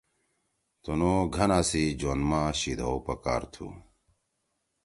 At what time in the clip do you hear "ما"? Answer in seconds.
2.29-2.41